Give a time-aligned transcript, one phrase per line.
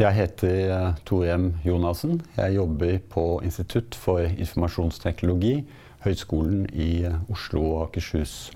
[0.00, 2.22] Jeg heter eh, Torem Jonassen.
[2.32, 5.58] Jeg jobber på Institutt for informasjonsteknologi,
[6.06, 8.48] Høgskolen i eh, Oslo og Akershus.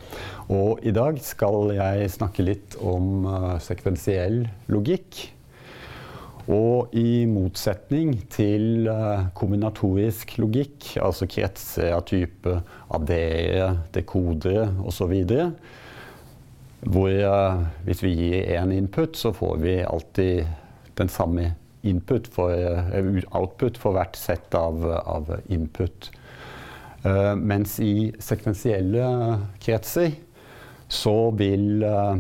[0.49, 5.21] Og i dag skal jeg snakke litt om uh, sekvensiell logikk.
[6.49, 8.88] Og i motsetning til
[9.37, 12.56] kombinatorisk logikk, altså kretser av type
[12.88, 15.17] AD-ere, dekodere osv.,
[16.84, 17.15] hvor
[17.87, 20.63] hvis vi gir én input, så får vi alltid
[20.98, 21.52] den samme
[21.84, 22.52] input for,
[23.36, 26.10] output for hvert sett av, av input.
[27.04, 29.04] Uh, mens i sekvensielle
[29.60, 30.14] kretser
[30.88, 32.16] så vil uh,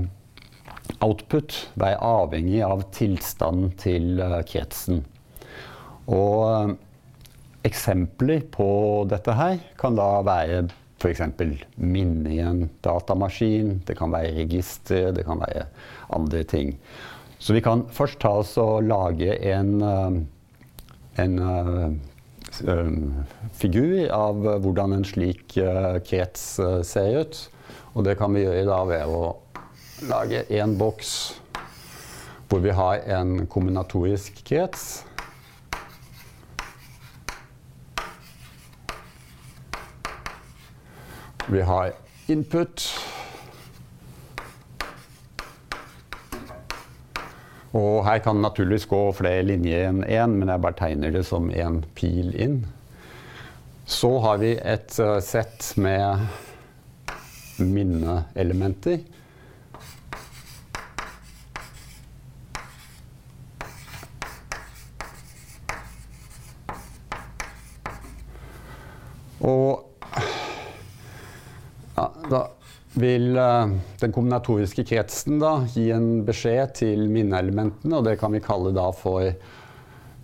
[1.00, 5.00] output være avhengig av tilstanden til uh, kretsen.
[6.12, 6.74] Og
[7.64, 8.68] eksempler på
[9.08, 10.66] dette her kan da være
[11.00, 11.22] f.eks.
[11.80, 15.66] minne i en datamaskin, det kan være register, det kan være
[16.16, 16.76] andre ting.
[17.38, 19.82] Så vi kan først ta oss og lage en,
[21.20, 21.38] en
[23.52, 25.58] figur av hvordan en slik
[26.08, 26.44] krets
[26.88, 27.40] ser ut.
[27.94, 29.24] Og det kan vi gjøre da ved å
[30.10, 31.16] lage én boks
[32.48, 35.04] hvor vi har en kombinatorisk krets.
[41.48, 41.92] Vi har
[42.28, 43.13] input.
[47.74, 51.24] Og her kan det naturligvis gå flere linjer enn én, men jeg bare tegner det
[51.26, 52.60] som én pil inn.
[53.90, 56.22] Så har vi et uh, sett med
[57.58, 59.02] minneelementer.
[69.44, 69.82] Og
[71.98, 72.46] ja, da
[73.38, 78.74] uh, den kombinatoriske kretsen da, gi en beskjed til minneelementene, og det kan vi kalle
[78.76, 79.30] da for,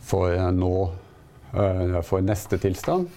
[0.04, 0.74] for, uh, nå,
[1.54, 3.08] uh, for neste tilstand.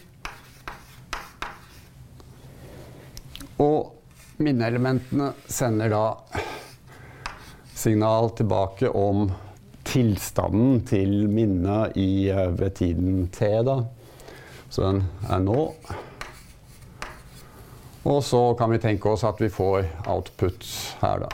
[3.64, 3.94] Og
[4.44, 6.06] minneelementene sender da
[7.78, 9.28] signal tilbake om
[9.84, 11.98] tilstanden til minnet
[12.58, 13.50] ved tiden t.
[13.66, 13.82] Da.
[14.70, 15.68] Så den er nå.
[18.03, 20.66] Og så kan vi tenke oss at vi får output
[21.00, 21.30] her, da.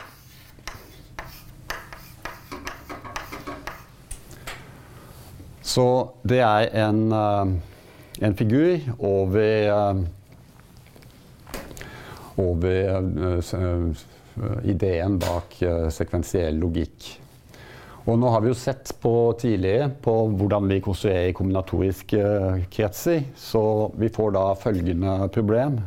[5.70, 5.86] Så
[6.26, 10.04] det er en, en figur over,
[12.38, 13.02] over
[14.66, 15.58] ideen bak
[15.94, 17.10] sekvensiell logikk.
[18.10, 22.22] Og nå har vi jo sett på tidligere på hvordan vi konstruerer kombinatoriske
[22.74, 23.62] kretser, så
[24.00, 25.78] vi får da følgende problem.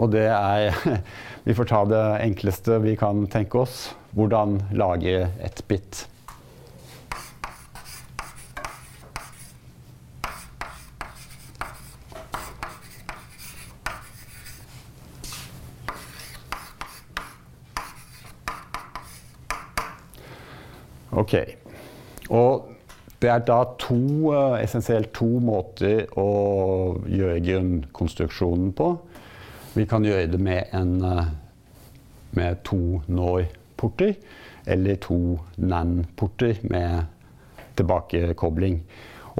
[0.00, 0.72] Og det er
[1.46, 3.90] Vi får ta det enkleste vi kan tenke oss.
[4.16, 6.06] Hvordan lage et bit.
[21.10, 21.34] Ok.
[22.30, 22.68] Og
[23.20, 26.28] det er da to, essensielt to måter å
[27.04, 28.94] gjøre grunnkonstruksjonen på.
[29.74, 30.98] Vi kan gjøre det med, en,
[32.34, 34.14] med to NOR-porter
[34.66, 37.06] eller to NAN-porter med
[37.78, 38.80] tilbakekobling.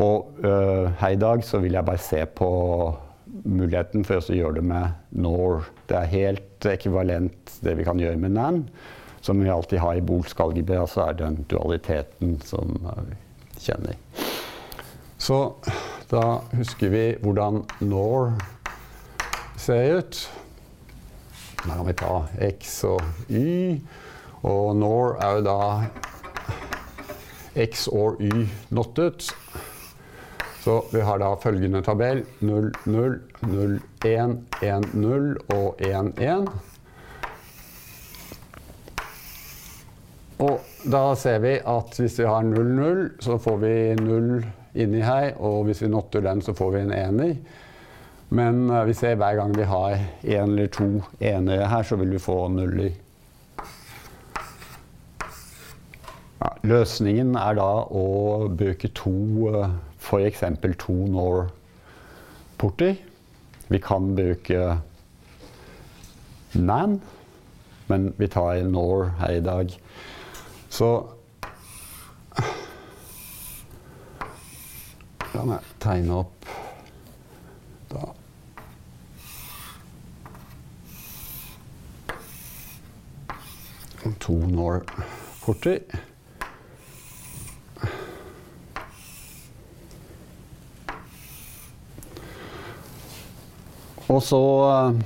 [0.00, 2.50] Og uh, her i dag så vil jeg bare se på
[3.44, 5.66] muligheten for å gjøre det med NOR.
[5.88, 8.62] Det er helt ekvivalent det vi kan gjøre med NAN.
[9.20, 13.18] Som vi alltid har i bolsk algebra, så er det den dualiteten som vi
[13.60, 13.98] kjenner.
[15.20, 15.42] Så
[16.08, 18.32] da husker vi hvordan NOR
[19.70, 20.31] ser ut.
[21.66, 23.81] Da kan vi ta X og Y.
[24.42, 25.60] Og NOR er jo da
[27.60, 29.28] X og Y nottet.
[30.64, 36.48] Så vi har da følgende tabell 0, 0, 0, 1, 1, 0 og 1, 1.
[40.41, 40.60] Og
[40.91, 44.44] da ser vi at hvis vi har 0, 0, så får vi 0
[44.74, 45.34] inni her.
[45.39, 47.34] Og hvis vi notter den, så får vi en ener.
[48.30, 50.86] Men uh, vi ser hver gang vi har én eller to
[51.18, 52.92] enere her, så vil vi få nuller.
[56.41, 58.04] Ja, løsningen er da å
[58.54, 59.15] bruke to
[59.50, 60.44] uh, f.eks.
[60.78, 62.94] to NOR-porter.
[63.71, 64.78] Vi kan bruke
[66.54, 67.00] NAN,
[67.91, 69.74] men vi tar NOR her i dag.
[70.71, 70.92] Så
[75.30, 76.59] La meg tegne opp
[84.22, 85.80] to NOR-porter.
[94.10, 95.02] Og så eh,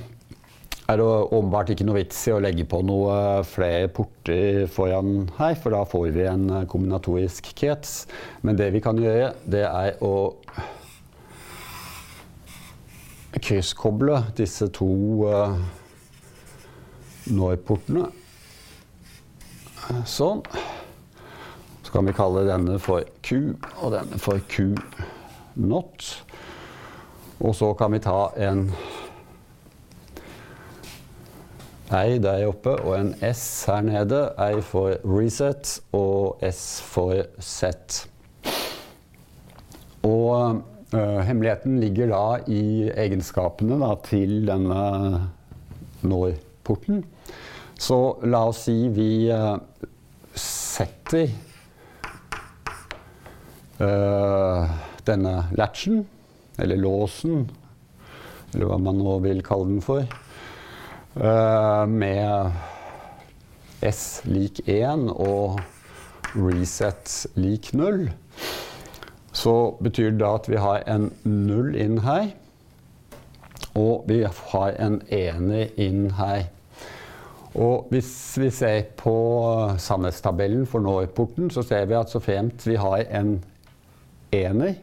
[0.89, 5.53] er det åpenbart ikke noe vits i å legge på noe flere porter foran her,
[5.61, 8.05] for da får vi en eh, kombinatorisk krets.
[8.41, 10.15] Men det vi kan gjøre, det er å
[13.45, 14.87] krysskoble disse to
[15.27, 15.57] uh,
[17.35, 18.07] NOR-portene.
[20.03, 20.43] Sånn.
[21.85, 26.07] Så kan vi kalle denne for Q og denne for Q-not.
[27.39, 28.67] Og så kan vi ta en
[31.95, 34.21] ei der oppe og en S her nede.
[34.41, 38.05] Ei for reset og S for set.
[40.05, 40.61] Og
[40.93, 44.81] uh, hemmeligheten ligger da i egenskapene da, til denne
[46.05, 47.03] NOR-porten.
[47.77, 49.57] Så la oss si vi uh,
[50.35, 51.29] setter
[53.79, 54.69] uh,
[55.05, 56.05] denne latchen,
[56.57, 57.49] eller låsen,
[58.53, 60.07] eller hva man nå vil kalle den for.
[61.15, 62.51] Uh, med
[63.85, 65.59] S lik 1 og
[66.35, 68.07] reset lik 0,
[69.35, 72.31] så betyr det da at vi har en 0 inn her.
[73.75, 76.47] Og vi har en ener inn her.
[77.55, 78.11] Og hvis
[78.41, 79.15] vi ser på
[79.79, 83.37] sannhetstabellen for NOR-porten, så ser vi at så fremt vi har en
[84.35, 84.73] ener,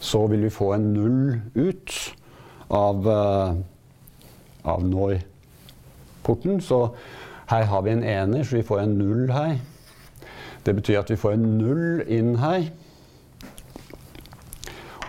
[0.00, 1.94] så vil vi få en null ut
[2.68, 3.54] av uh,
[4.64, 6.60] av NOR-porten.
[6.60, 6.88] Så
[7.50, 9.56] her har vi en ener, så vi får en null her.
[10.66, 12.68] Det betyr at vi får en null inn her.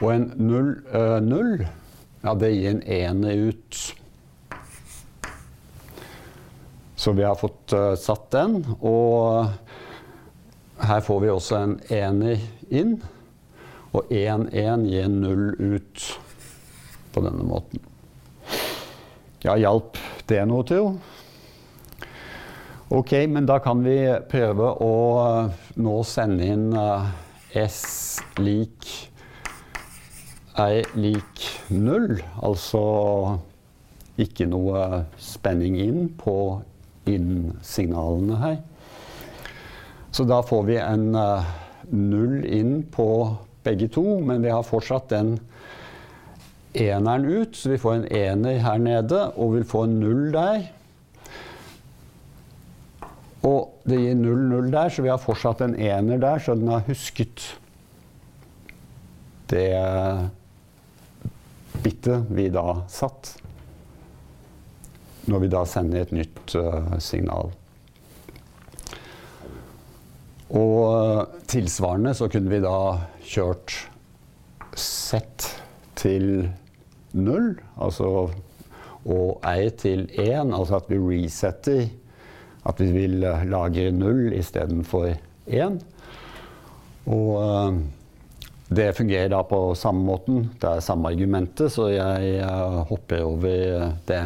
[0.01, 1.67] Og en null, øh, null
[2.23, 3.95] ja, det gir en ener ut.
[7.03, 8.61] Så vi har fått uh, satt den.
[8.79, 9.49] Og
[10.79, 12.39] her får vi også en ener
[12.71, 12.93] inn.
[13.91, 16.05] Og 1-1 gir null ut
[17.11, 17.83] på denne måten.
[19.43, 19.99] Ja, hjalp
[20.31, 20.93] det noe, Theo?
[22.95, 23.99] Ok, men da kan vi
[24.31, 27.11] prøve å uh, nå sende inn uh,
[27.51, 27.83] S
[28.39, 28.93] lik
[30.55, 32.21] er lik null.
[32.39, 32.83] Altså
[34.23, 36.37] ikke noe spenning inn på
[37.09, 38.59] inn-signalene her.
[40.13, 41.47] Så da får vi en uh,
[41.89, 43.07] null inn på
[43.63, 45.35] begge to, men vi har fortsatt den
[46.73, 50.67] eneren ut, så vi får en ener her nede og vil få en null der.
[53.43, 56.71] Og det gir null, null der, så vi har fortsatt en ener der, så den
[56.71, 57.43] har husket
[59.51, 59.73] det
[61.83, 63.35] bittet vi da satt.
[65.31, 67.53] Når vi da sender et nytt uh, signal.
[70.53, 72.77] Og uh, tilsvarende så kunne vi da
[73.23, 73.77] kjørt
[74.75, 75.21] Z
[75.95, 76.49] til
[77.13, 78.09] null, altså,
[79.05, 81.85] og ei til én, altså at vi resetter
[82.65, 83.19] At vi vil
[83.51, 85.09] lage null istedenfor
[85.47, 85.81] én.
[87.05, 87.81] Og
[88.75, 90.47] det fungerer da på samme måten.
[90.61, 94.21] Det er samme argumentet, så jeg uh, hopper over det.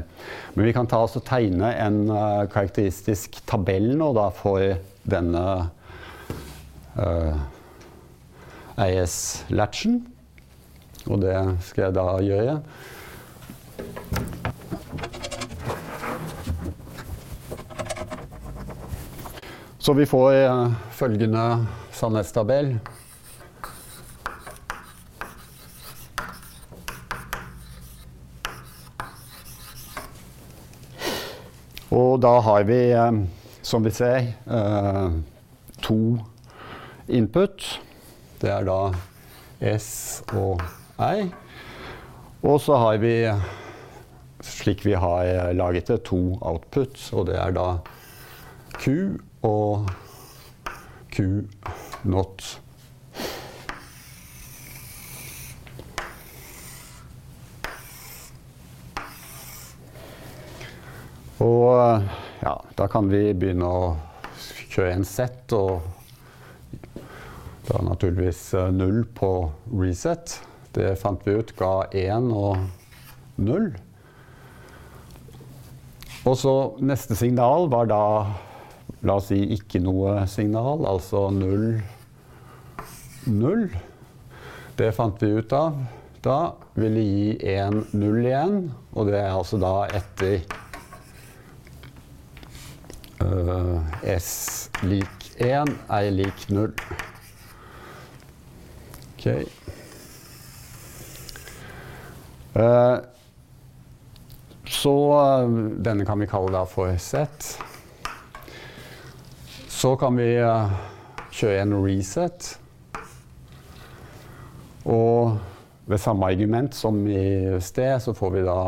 [0.55, 5.45] Men vi kan ta oss og tegne en uh, karakteristisk tabell nå da for denne
[8.77, 9.99] AS-latchen.
[11.07, 11.35] Og det
[11.67, 12.59] skal jeg da gjøre.
[19.79, 21.43] Så vi får uh, følgende
[21.95, 22.73] sannhetstabell.
[31.91, 33.21] Og da har vi, uh,
[33.63, 35.13] som vi ser, uh,
[35.81, 36.17] to
[37.07, 37.63] input.
[38.41, 38.79] Det er da
[39.77, 40.61] S og
[40.99, 41.29] I,
[42.43, 43.13] Og så har vi,
[44.45, 47.67] slik vi har laget det, to output, og det er da
[48.77, 49.89] Q og
[51.11, 51.47] Q
[52.03, 52.59] not.
[61.43, 62.03] Og
[62.41, 63.81] ja, da kan vi begynne å
[64.71, 65.81] kjøre en sett, og
[67.67, 68.41] da naturligvis
[68.73, 69.31] null på
[69.77, 70.39] reset.
[70.73, 72.57] Det fant vi ut ga 1 og
[73.41, 73.69] 0.
[76.27, 76.53] Og så
[76.83, 78.03] neste signal var da
[79.05, 81.67] La oss si ikke noe signal, altså 0,
[83.29, 83.67] 0.
[84.79, 85.77] Det fant vi ut av.
[86.25, 86.37] Da
[86.73, 88.55] ville gi 1, 0 igjen,
[88.97, 90.41] og det er altså da etter
[93.19, 96.73] S lik 1 er lik 0.
[99.13, 99.25] Ok.
[102.57, 102.97] Uh,
[104.65, 107.57] så uh, denne kan vi kalle for Z.
[109.69, 110.31] Så kan vi
[111.37, 112.55] kjøre en reset.
[114.87, 115.37] Og
[115.87, 118.59] ved samme argument som i sted, så får vi da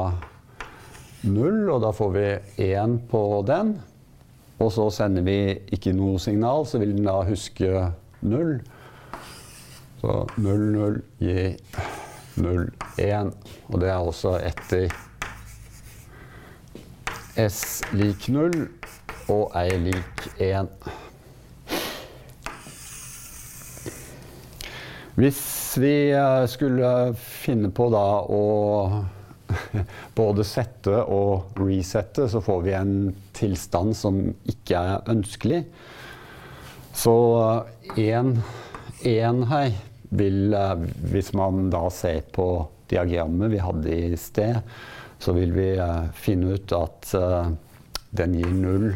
[1.24, 2.25] 0, og da får vi
[2.70, 3.74] 1 på den.
[4.60, 5.38] Og så sender vi
[5.72, 7.86] ikke noe signal, så vil den da huske
[8.22, 8.58] null.
[10.01, 11.56] Så 0, 0 gir
[12.39, 12.66] 0,
[13.00, 13.32] 1.
[13.68, 14.89] Og det er også etter
[17.39, 18.51] S lik 0
[19.32, 20.68] og ei lik 1.
[25.20, 25.39] Hvis
[25.80, 28.44] vi eh, skulle finne på da å
[30.20, 32.96] både sette og resette, så får vi en
[33.38, 35.63] tilstand som ikke er ønskelig.
[36.96, 37.15] Så
[37.96, 39.72] én her
[40.10, 44.58] vil eh, Hvis man da ser på diagrammet vi hadde i sted,
[45.22, 47.51] så vil vi eh, finne ut at eh,
[48.18, 48.89] den gir null.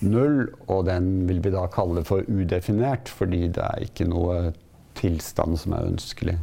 [0.00, 4.54] Null, og den vil vi da kalle for udefinert, fordi det er ikke noe
[4.98, 6.38] tilstand som er ønskelig.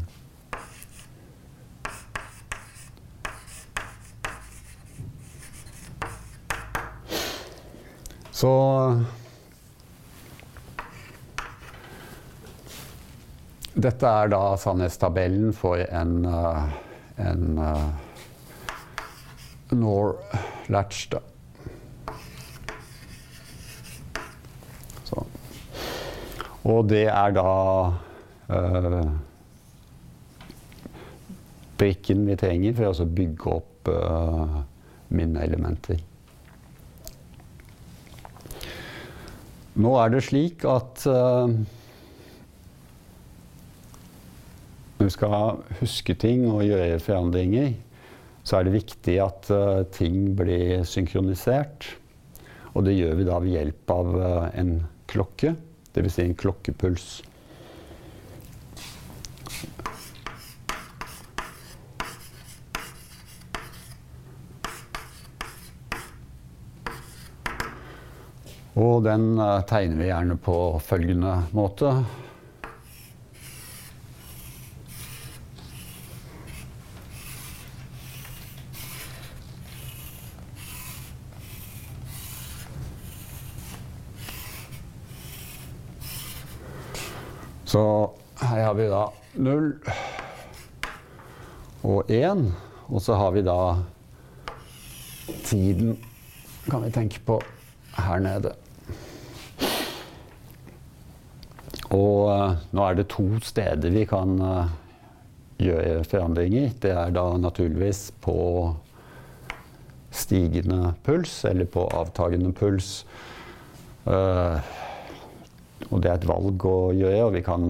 [8.35, 8.51] Så
[13.75, 16.63] Dette er da sannhetstabellen for en, uh,
[17.19, 17.59] en
[19.75, 20.15] NOR
[20.71, 21.09] latch.
[21.11, 21.19] Da.
[25.03, 25.25] Så.
[26.63, 27.53] Og det er da
[28.49, 28.99] uh,
[31.77, 34.59] brikken vi trenger for å bygge opp uh,
[35.11, 35.99] minneelementer.
[39.75, 41.51] Nå er det slik at uh,
[44.95, 47.73] når vi skal huske ting og gjøre forandringer,
[48.45, 51.89] så er det viktig at uh, ting blir synkronisert.
[52.71, 54.77] Og det gjør vi da ved hjelp av uh, en
[55.11, 55.55] klokke,
[55.95, 56.15] dvs.
[56.15, 57.09] Si en klokkepuls.
[68.75, 71.93] Og den uh, tegner vi gjerne på følgende måte.
[87.75, 89.05] Så her har vi da
[89.39, 89.71] 0
[91.83, 92.43] og 1.
[92.87, 93.57] Og så har vi da
[95.47, 95.95] tiden,
[96.67, 97.39] kan vi tenke på,
[97.95, 98.55] her nede.
[101.93, 104.71] Og uh, nå er det to steder vi kan uh,
[105.61, 106.71] gjøre forandringer.
[106.81, 108.37] Det er da naturligvis på
[110.15, 113.03] stigende puls, eller på avtagende puls.
[114.05, 114.57] Uh,
[115.91, 117.67] og det er et valg å gjøre, og vi kan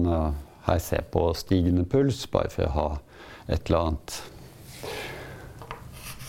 [0.66, 2.88] her se på stigende puls, bare for å ha
[3.50, 4.16] et eller annet.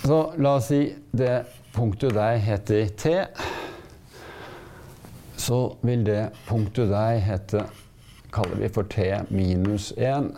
[0.03, 0.81] Så la oss si
[1.15, 3.13] det punktet der heter T.
[5.47, 7.61] Så vil det punktet der hete
[8.35, 10.33] kaller vi for T minus 1.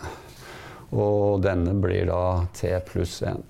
[0.94, 3.42] Og denne blir da T pluss 1.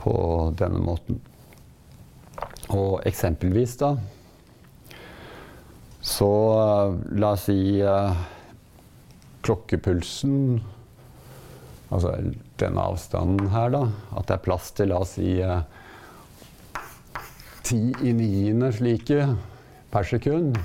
[0.00, 0.16] På
[0.56, 1.20] denne måten.
[2.72, 3.92] Og eksempelvis, da
[6.00, 8.16] Så uh, la oss si uh,
[9.44, 10.62] klokkepulsen
[11.92, 12.16] Altså
[12.56, 13.88] denne avstanden her, da.
[14.16, 15.60] At det er plass til, la oss si uh,
[17.66, 19.24] ti i niende slike
[19.90, 20.58] per sekund.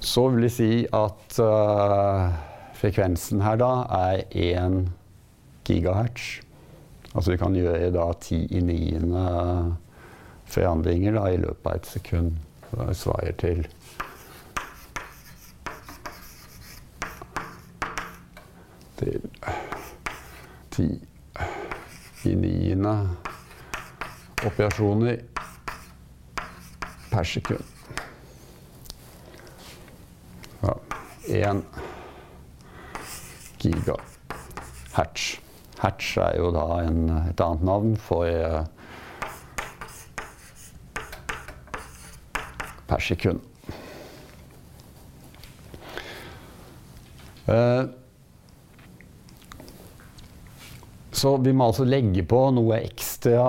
[0.00, 2.32] Så vil jeg si at uh,
[2.80, 4.80] frekvensen her da er 1
[5.68, 6.40] gigahertz.
[7.12, 9.26] Altså vi kan gjøre da ti i niende
[10.48, 12.40] forandringer da, i løpet av et sekund.
[12.72, 13.66] Det svarer til
[20.72, 20.88] ti
[22.24, 22.92] i niende
[24.46, 25.18] operasjoner
[27.10, 27.64] per sekund.
[30.62, 30.74] Ja,
[31.28, 31.62] 1
[33.58, 35.38] gigahertz.
[35.82, 38.62] Hertz er jo da en, et annet navn for uh,
[42.86, 43.42] per sekund.
[47.50, 47.90] Uh,
[51.22, 53.42] Så vi må altså legge på noe ekstra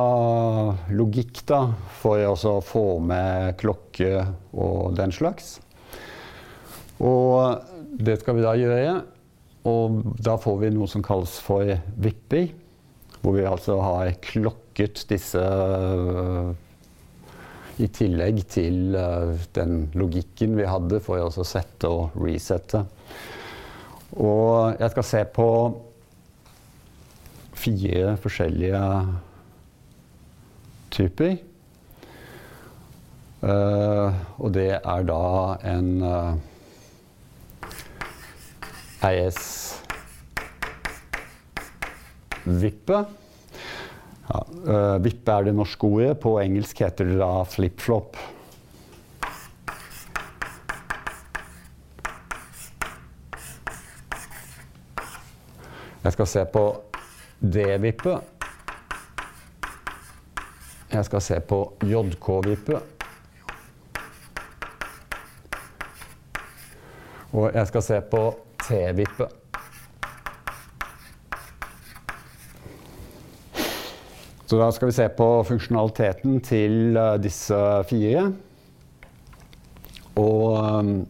[0.93, 1.63] logikk da,
[2.03, 5.55] for å få med klokke og den slags.
[7.01, 7.63] Og
[7.97, 8.91] det skal vi da gjøre.
[9.65, 11.71] Og da får vi noe som kalles for
[12.03, 12.51] vipper.
[13.23, 15.41] Hvor vi altså har klokket disse
[17.81, 18.99] i tillegg til
[19.57, 22.83] den logikken vi hadde for å sette og resette.
[24.21, 25.49] Og jeg skal se på
[27.63, 28.83] fire forskjellige
[30.93, 31.37] typer.
[33.43, 35.23] Uh, og det er da
[35.67, 36.35] en uh,
[39.03, 39.41] IS-vippe.
[44.29, 46.15] Ja, uh, vippe er det norske ordet.
[46.23, 48.15] På engelsk heter det da flip-flop.
[56.03, 56.63] Jeg skal se på
[57.43, 58.15] D-vippe.
[60.93, 62.79] Jeg skal se på JK-vippe.
[67.33, 68.21] Og jeg skal se på
[68.63, 69.27] T-vippe.
[74.45, 77.59] Så da skal vi se på funksjonaliteten til disse
[77.89, 78.27] fire.
[80.21, 81.03] Og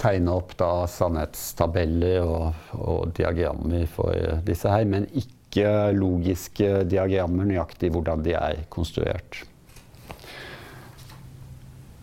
[0.00, 7.92] tegne opp da sannhetstabeller og, og, diagrammer for disse her, men ikke logiske diagrammer nøyaktig
[7.92, 9.42] hvordan de er konstruert.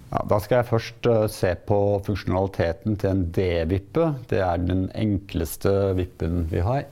[0.07, 4.05] Ja, da skal jeg først uh, se på funksjonaliteten til en D-vippe.
[4.31, 6.85] Det er den enkleste vippen vi har.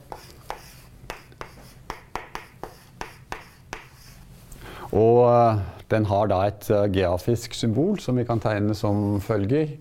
[4.92, 9.78] Og uh, den har da et uh, geografisk symbol som vi kan tegne som følger.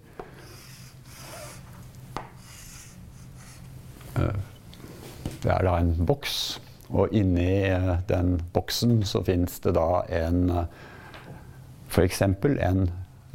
[4.15, 7.69] Det er da en boks, og inni
[8.09, 10.45] den boksen så fins det da en
[11.89, 12.21] f.eks.
[12.21, 12.85] en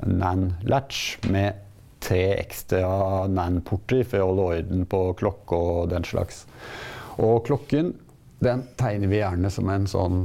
[0.01, 1.67] NAN-latch med
[2.01, 6.45] tre ekstra NAN-porter for å holde orden på klokke og den slags.
[7.21, 7.93] Og klokken
[8.41, 10.23] den tegner vi gjerne som en sånn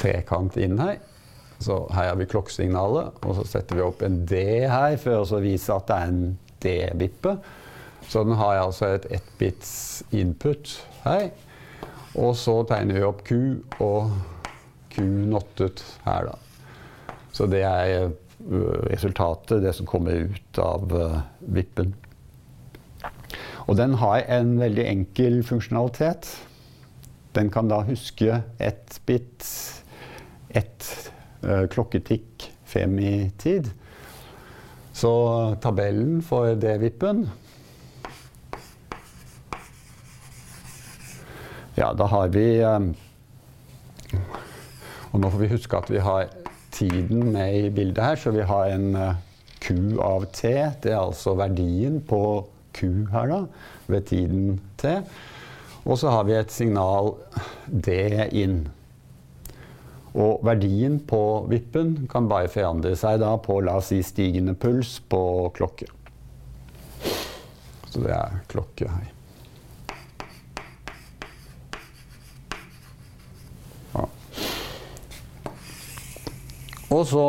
[0.00, 0.98] trekant inn her.
[1.58, 5.40] Så her har vi klokkesignalet, og så setter vi opp en D her for å
[5.42, 6.22] vise at det er en
[6.64, 7.36] D-vippe.
[8.08, 11.28] Så den har altså et ettbits input her.
[12.18, 13.34] Og så tegner vi opp Q
[13.84, 14.14] og
[14.94, 17.14] Q nottet her, da.
[17.36, 18.08] Så det er
[18.88, 20.94] resultatet, det som kommer ut av
[21.38, 21.92] vippen.
[23.68, 26.30] Og den har en veldig enkel funksjonalitet.
[27.36, 29.44] Den kan da huske ett bit,
[30.48, 30.86] ett
[31.44, 33.68] uh, klokketikk femitid.
[34.98, 35.10] Så
[35.62, 37.28] tabellen for D-vippen
[41.78, 42.88] Ja, da har vi um,
[45.12, 46.32] Og nå får vi huske at vi har
[46.74, 49.20] tiden med i bildet her, så vi har en uh,
[49.62, 50.50] Q av T.
[50.82, 52.20] Det er altså verdien på
[52.74, 53.38] Q her, da,
[53.90, 54.98] ved tiden T.
[55.84, 57.14] Og så har vi et signal
[57.66, 57.94] D
[58.42, 58.60] inn.
[60.18, 64.98] Og verdien på vippen kan bare forandre seg da på la oss si stigende puls
[65.06, 65.20] på
[65.54, 65.86] klokke.
[67.88, 69.14] Så det er klokke her.
[76.88, 77.24] Og så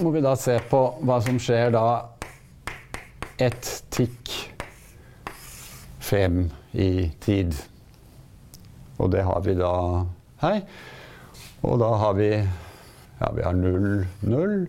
[0.00, 1.84] må vi da se på hva som skjer da
[3.44, 4.32] ett tikk
[6.04, 7.52] frem i tid.
[8.96, 9.74] Og det har vi da
[10.40, 10.62] her.
[11.64, 12.28] Og da har vi
[13.20, 14.66] ja, vi har 0, 0,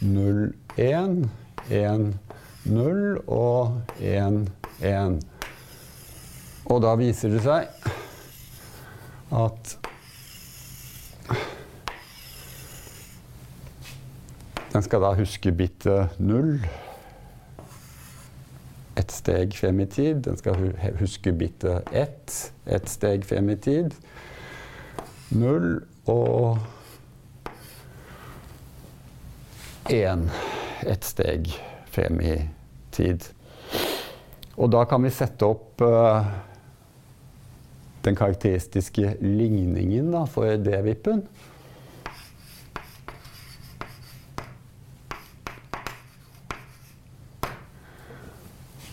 [0.00, 1.30] 0, 1,
[1.70, 2.18] 1,
[2.64, 4.50] 0 og 1,
[4.80, 5.20] 1.
[6.64, 7.70] Og da viser det seg
[9.32, 9.76] at
[14.72, 16.54] Den skal da huske bittet 0
[18.96, 20.24] Ett steg frem i tid.
[20.24, 23.94] Den skal huske bittet 1 Ett steg frem i tid.
[25.32, 26.58] Null og
[29.90, 30.30] én.
[30.82, 31.52] Ett steg
[31.90, 32.48] frem i
[32.90, 33.24] tid.
[34.56, 36.26] Og da kan vi sette opp uh,
[38.02, 41.22] den karakteristiske ligningen da, for D-vippen.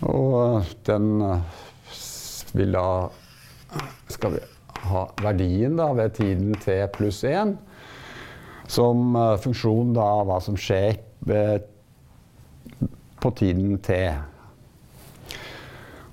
[0.05, 1.09] Og den
[2.55, 2.85] vil da
[4.09, 4.58] Skal vi
[5.23, 7.55] verdien da ved tiden t pluss 1
[8.69, 11.65] som funksjon da hva som skjer ved,
[13.19, 13.97] på tiden t.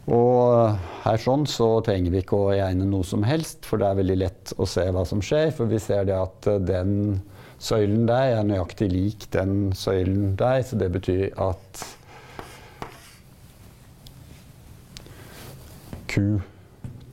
[0.06, 4.00] Og her sånn så trenger vi ikke å regne noe som helst, for det er
[4.00, 5.50] veldig lett å se hva som skjer.
[5.54, 7.20] For vi ser det at den
[7.58, 11.84] søylen der er nøyaktig lik den søylen der, så det betyr at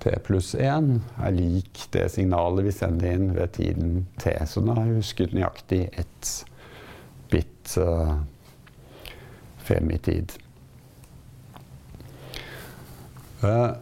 [0.03, 0.87] QT pluss 1
[1.23, 4.33] er lik det signalet vi sender inn ved tiden T.
[4.47, 6.31] Så nå har husket nøyaktig ett
[7.31, 8.17] bit uh,
[9.63, 10.35] frem i tid.
[13.43, 13.79] Uh,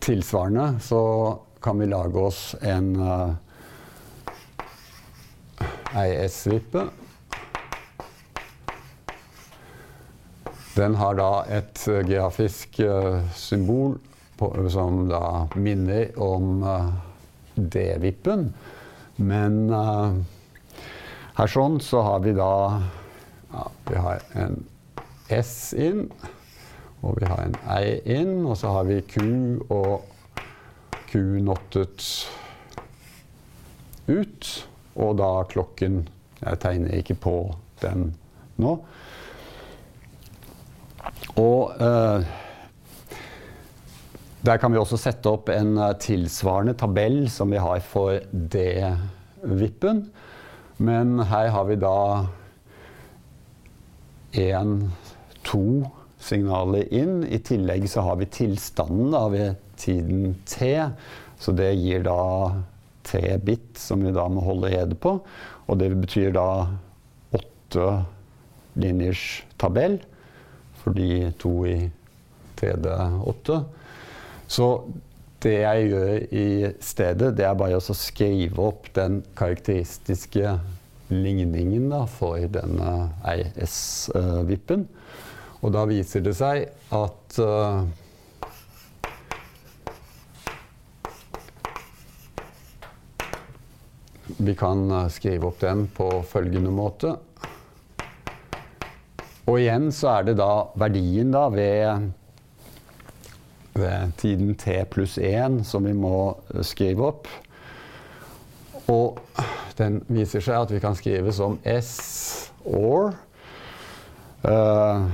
[0.00, 1.02] tilsvarende så
[1.60, 3.36] kan vi lage oss en uh,
[5.92, 6.88] ei S-vippe.
[10.78, 12.78] Den har da et geografisk
[13.34, 13.98] symbol
[14.38, 16.62] på, som da minner om
[17.54, 18.48] D-vippen.
[19.18, 19.58] Men
[21.38, 22.52] her sånn så har vi da
[23.52, 24.60] ja, Vi har en
[25.28, 26.06] S inn.
[27.00, 29.20] Og vi har en E inn, og så har vi Q
[29.70, 30.02] og
[31.08, 32.06] Q nottet
[34.08, 34.50] ut.
[34.98, 37.36] Og da klokken Jeg tegner ikke på
[37.82, 38.12] den
[38.62, 38.76] nå.
[41.38, 42.28] Og eh,
[44.46, 50.04] der kan vi også sette opp en uh, tilsvarende tabell som vi har for D-vippen.
[50.78, 51.98] Men her har vi da
[54.38, 54.74] én,
[55.42, 55.64] to
[56.22, 57.24] signaler inn.
[57.26, 60.74] I tillegg så har vi tilstanden da, ved tiden T.
[61.38, 62.20] Så det gir da
[63.08, 65.16] T-bit som vi da må holde rede på.
[65.66, 66.48] Og det betyr da
[67.34, 67.88] åtte
[68.78, 69.98] linjers tabell,
[70.84, 71.78] fordi to i
[72.60, 73.58] TD8.
[74.48, 74.68] Så
[75.44, 76.48] det jeg gjør i
[76.82, 80.56] stedet, det er bare å skrive opp den karakteristiske
[81.12, 84.88] ligningen da, for denne RS-vippen.
[85.62, 87.86] Og da viser det seg at uh,
[94.38, 97.14] Vi kan eh, skrive opp den på følgende måte.
[99.48, 102.10] Og igjen så er det da verdien da ved,
[103.78, 106.18] ved tiden t pluss 1 som vi må
[106.54, 107.30] eh, skrive opp.
[108.88, 109.20] Og
[109.78, 113.12] den viser seg at vi kan skrive som S or.
[114.38, 115.10] Uh,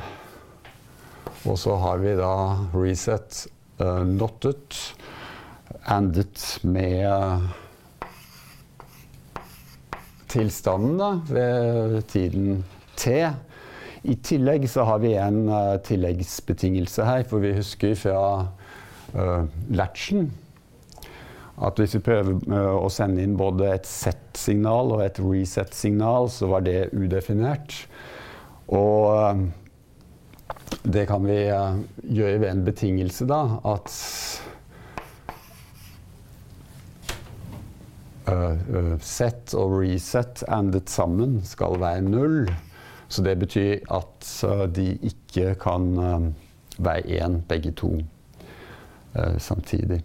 [1.49, 2.35] og så har vi da
[2.77, 3.47] reset
[3.81, 4.79] uh, nottet,
[5.91, 7.49] endet med
[10.35, 12.65] tilstanden da, ved tiden
[12.97, 13.17] T.
[14.05, 18.25] I tillegg så har vi en uh, tilleggsbetingelse her, for vi husker fra
[19.17, 20.33] uh, latchen
[21.65, 26.49] at hvis vi prøver uh, å sende inn både et set-signal og et reset-signal, så
[26.51, 27.77] var det udefinert.
[28.75, 29.45] Og
[30.83, 33.41] det kan vi uh, gjøre ved en betingelse, da,
[33.71, 33.95] at
[38.29, 42.51] uh, set og reset andet sammen skal være null.
[43.15, 44.31] Så det betyr at
[44.75, 45.85] de ikke kan
[46.83, 47.93] være én, begge to,
[49.39, 50.01] samtidig.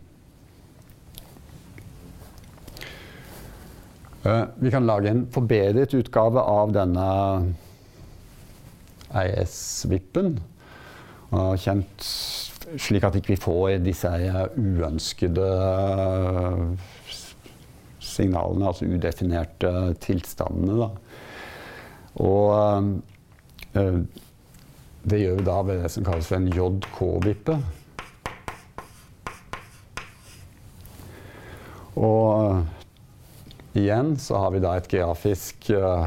[4.60, 7.06] vi kan lage en forbedret utgave av denne
[9.16, 10.36] IS-vippen
[11.32, 12.08] kjent
[12.78, 14.10] slik at vi ikke får disse
[14.60, 15.48] uønskede
[18.04, 19.72] signalene, altså udefinerte
[20.04, 20.76] tilstandene.
[20.82, 20.90] Da.
[22.16, 22.84] Og
[23.76, 24.02] øh,
[25.10, 27.56] det gjør vi da ved det som kalles for en JK-vippe.
[32.00, 32.66] Og
[33.80, 36.06] igjen så har vi da et grafisk uh,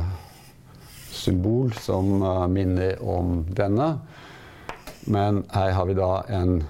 [1.12, 3.94] symbol som uh, minner om denne.
[5.10, 6.60] Men her har vi da en,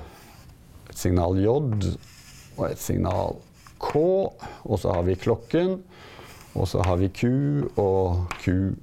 [0.88, 3.38] et signal J og et signal
[3.82, 3.96] K.
[3.98, 5.80] Og så har vi klokken.
[6.52, 7.22] Og så har vi Q
[7.80, 8.74] og Q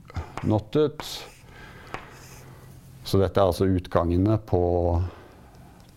[0.41, 1.05] knottet.
[3.05, 4.61] Så dette er altså utgangene på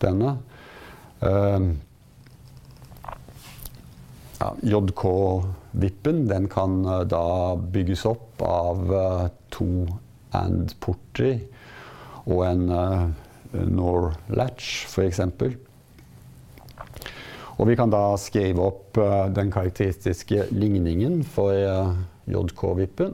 [0.03, 0.37] denne.
[1.23, 1.73] Uh,
[4.41, 7.25] ja, JK-vippen den kan uh, da
[7.73, 9.69] bygges opp av uh, to
[10.35, 11.39] and-porter
[12.27, 12.67] og en
[13.53, 15.21] Nor Latch, f.eks.
[17.61, 21.93] Og vi kan da skrive opp uh, den karakteristiske ligningen for uh,
[22.31, 23.13] JK-vippen.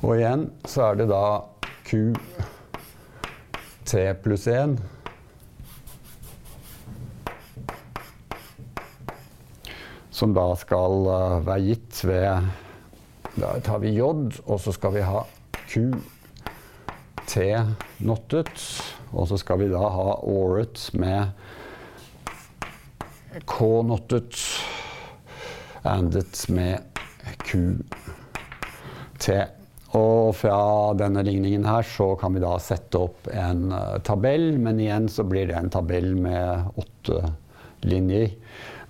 [0.00, 1.24] Og igjen så er det da
[1.86, 2.16] QT
[4.24, 4.78] pluss 1
[10.20, 12.48] som da skal uh, være gitt ved
[13.40, 14.02] Da tar vi J,
[14.44, 15.22] og så skal vi ha
[15.70, 15.92] Q,
[17.30, 17.44] T
[18.02, 18.50] nottet.
[19.14, 21.30] Og så skal vi da ha året med
[23.46, 24.34] K nottet,
[25.86, 26.82] andet med
[27.46, 27.78] Q,
[29.22, 29.38] T.
[29.98, 30.58] Og fra
[30.98, 35.24] denne ligningen her så kan vi da sette opp en uh, tabell, men igjen så
[35.26, 37.32] blir det en tabell med åtte
[37.86, 38.30] linjer.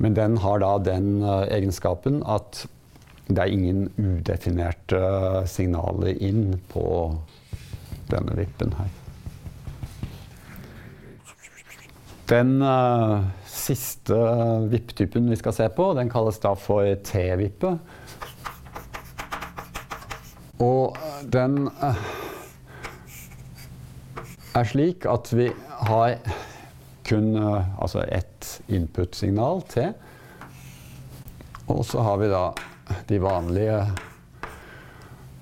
[0.00, 2.66] Men den har da den uh, egenskapen at
[3.30, 5.00] det er ingen udefinerte
[5.46, 6.84] signaler inn på
[8.10, 8.88] denne vippen her.
[12.30, 14.16] Den uh, siste
[14.70, 17.72] vipptypen vi skal se på, den kalles da for T-vippe.
[20.62, 20.98] Og
[21.32, 22.04] den uh,
[24.54, 25.48] er slik at vi
[25.90, 26.18] har
[27.06, 29.90] kun uh, altså ett input-signal, T.
[31.70, 32.44] Og så har vi da
[33.09, 33.83] de vanlige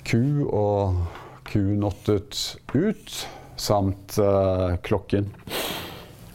[0.09, 1.01] Q og
[1.49, 3.15] Q-nottet ut,
[3.57, 5.31] samt uh, klokken.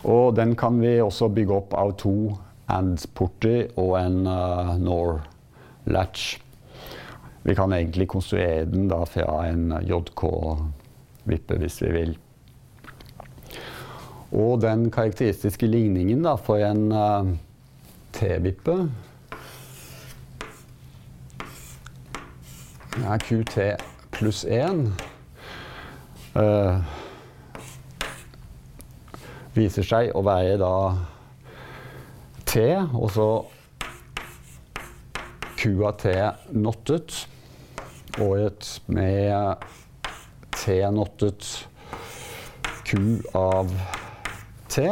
[0.04, 2.15] Og den kan vi også bygge opp av to
[2.73, 6.26] and-porter og en uh, NOR-latch.
[7.43, 12.13] Vi kan egentlig konstruere den da fra en JK-vippe hvis vi vil.
[14.34, 17.34] Og den karakteristiske ligningen da, for en uh,
[18.13, 18.78] T-vippe
[23.01, 23.58] er QT
[24.13, 24.86] pluss 1.
[26.34, 26.77] Uh,
[29.53, 30.75] viser seg å være da
[32.45, 32.62] T,
[32.93, 33.27] og så
[35.58, 36.13] Q av T
[36.53, 37.27] nottet.
[38.21, 39.63] og et med
[40.53, 41.67] T nottet
[42.86, 42.97] Q
[43.34, 43.73] av
[44.69, 44.86] T.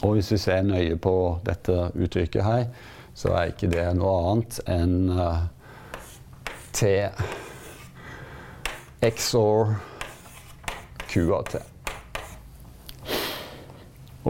[0.00, 2.68] Og hvis vi ser nøye på dette uttrykket her,
[3.12, 5.10] så er ikke det noe annet enn
[6.72, 6.88] T
[9.00, 9.74] XOR
[11.10, 11.54] QAT.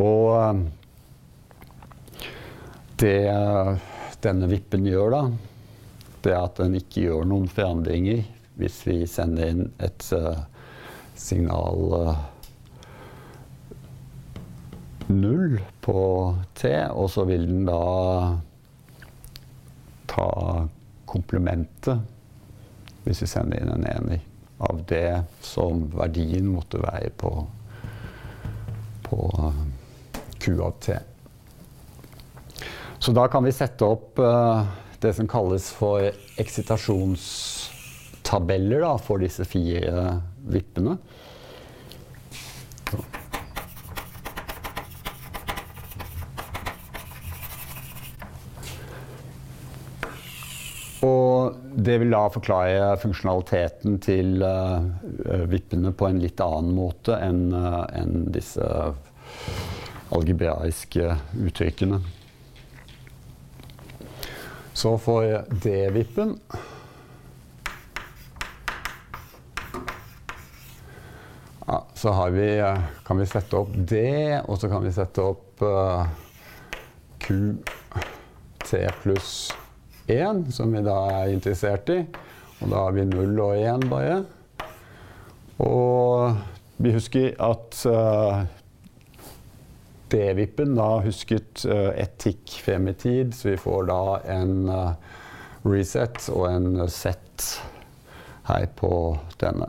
[0.00, 0.60] Og uh,
[3.00, 3.16] det
[4.20, 5.22] denne vippen gjør, da,
[6.24, 8.26] det er at den ikke gjør noen forandringer
[8.60, 10.42] hvis vi sender inn et uh,
[11.16, 12.20] signal uh,
[15.08, 16.00] null på
[16.54, 17.80] T, og så vil den da
[20.10, 20.28] ta
[21.10, 22.19] komplementet
[23.04, 24.20] hvis vi sender inn en ener
[24.60, 27.46] av det som verdien måtte være på,
[29.06, 29.54] på uh,
[30.40, 30.98] Q av T.
[33.00, 34.64] Så da kan vi sette opp uh,
[35.00, 36.10] det som kalles for
[36.40, 40.20] eksitasjonstabeller da, for disse fire
[40.52, 40.98] vippene.
[42.92, 43.19] Og
[51.84, 54.82] det vil da forklare funksjonaliteten til uh,
[55.50, 58.66] vippene på en litt annen måte enn uh, enn disse
[60.10, 61.14] algebraiske
[61.46, 62.00] uttrykkene.
[64.74, 65.26] Så for
[65.62, 66.34] D-vippen
[71.66, 72.48] ja, Så vi,
[73.06, 74.02] kan vi sette opp D,
[74.40, 76.06] og så kan vi sette opp uh,
[78.64, 79.50] T pluss
[80.10, 82.00] 1, som vi da er interessert i.
[82.60, 84.16] Og da har vi 0 og 1 bare.
[85.60, 86.36] Og
[86.80, 88.40] vi husker at uh,
[90.12, 94.00] D-vippen da husket uh, etikk tikk frem i tid, så vi får da
[94.32, 94.94] en uh,
[95.68, 97.50] reset og en set
[98.48, 98.92] her på
[99.40, 99.68] denne.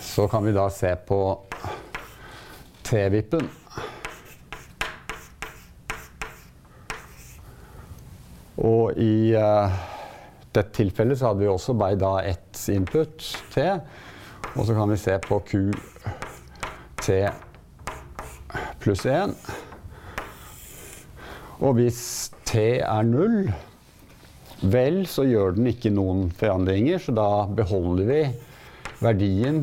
[0.00, 1.20] Så kan vi da se på
[2.86, 3.59] T-vippen.
[8.60, 9.32] Og i
[10.50, 13.64] dette tilfellet så hadde vi også bare da ett input, T.
[14.56, 15.70] Og så kan vi se på Q
[17.00, 17.16] T
[18.82, 19.34] pluss 1.
[21.60, 22.02] Og hvis
[22.48, 23.52] T er null,
[24.60, 28.20] vel, så gjør den ikke noen forandringer, så da beholder vi
[29.00, 29.62] verdien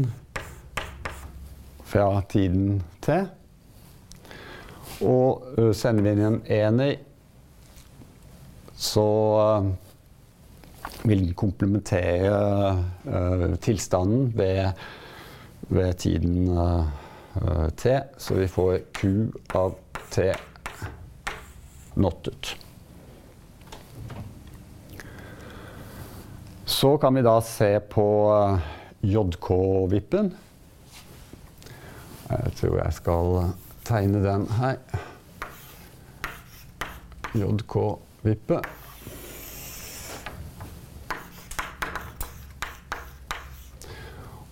[1.85, 3.19] fra tiden T.
[5.05, 6.95] Og sender vi inn en ener,
[8.77, 9.09] så
[11.03, 14.71] vil den komplementere uh, tilstanden ved,
[15.69, 16.85] ved tiden uh,
[17.77, 19.75] T, så vi får Q av
[20.13, 20.29] T
[21.97, 22.55] nottet.
[26.65, 28.07] Så kan vi da se på
[29.01, 30.33] JK-vippen.
[32.27, 33.37] Jeg tror jeg skal
[33.87, 34.81] tegne den her.
[37.37, 37.77] JK
[38.27, 38.59] Vippe.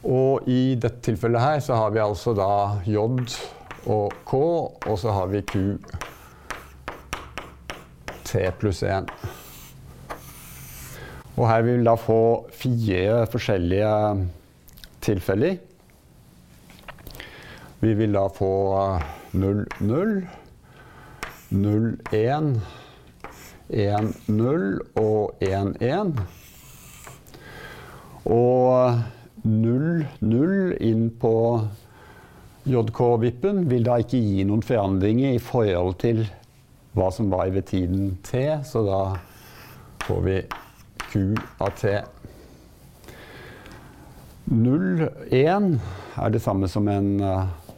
[0.05, 2.49] Og i dette tilfellet her så har vi altså da
[2.85, 3.01] J
[3.85, 5.77] og K, og så har vi Q
[8.25, 9.09] T pluss 1.
[11.35, 12.19] Og her vil vi da få
[12.55, 13.91] fire forskjellige
[15.05, 15.57] tilfeller.
[17.81, 18.53] Vi vil da få
[19.35, 20.13] 0, 0,
[21.51, 22.49] 0, 1,
[23.69, 26.13] 1, 0 og 1, 1.
[28.25, 28.99] Og
[29.45, 31.35] 0, 0 inn på
[32.65, 36.23] JK-vippen vil da ikke gi noen forandringer i forhold til
[36.95, 39.01] hva som var ved tiden T, så da
[40.05, 40.37] får vi
[41.09, 41.97] Q av T.
[44.45, 45.69] 0, 1
[46.21, 47.13] er det samme som en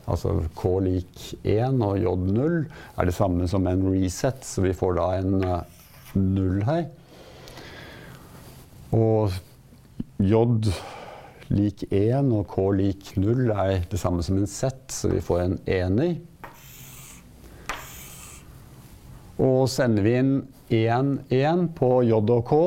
[0.07, 2.53] Altså K lik 1 og J0
[2.95, 5.33] er det samme som en reset, så vi får da en
[6.15, 6.85] 0 her.
[8.95, 9.33] Og
[10.23, 10.43] J
[11.53, 15.43] lik 1 og K lik 0 er det samme som en Z, så vi får
[15.43, 16.15] en ener.
[19.37, 20.33] Og sender vi inn
[20.73, 22.61] 1, 1 på J og K,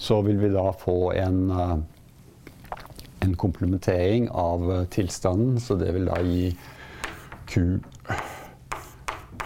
[0.00, 1.40] så vil vi da få en,
[3.20, 6.50] en komplementering av tilstanden, så det vil da gi
[7.50, 7.80] Q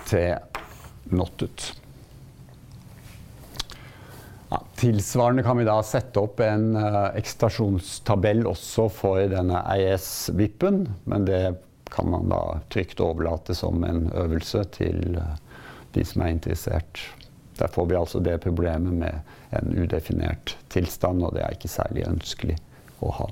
[0.04, 0.20] T
[1.14, 1.83] not ut.
[4.54, 11.26] Ja, tilsvarende kan vi da sette opp en uh, ekstasjonstabell også for denne EIS-vippen, men
[11.26, 11.56] det
[11.90, 12.38] kan man da
[12.70, 15.34] trygt overlate som en øvelse til uh,
[15.96, 17.02] de som er interessert.
[17.58, 22.06] Der får vi altså det problemet med en udefinert tilstand, og det er ikke særlig
[22.12, 22.60] ønskelig
[23.02, 23.26] å ha.